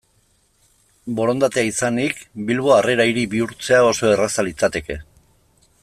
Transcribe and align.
Borondatea 1.19 1.65
izanik, 1.71 2.23
Bilbo 2.47 2.73
Harrera 2.77 3.07
Hiri 3.11 3.27
bihurtzea 3.35 3.83
oso 3.91 4.11
erraza 4.15 4.47
litzateke. 4.49 4.99